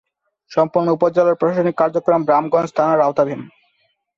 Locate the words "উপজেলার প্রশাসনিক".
0.91-1.75